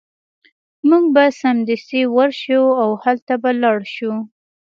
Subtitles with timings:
[0.89, 4.11] موږ به سمدستي ورشو او هلته به لاړ شو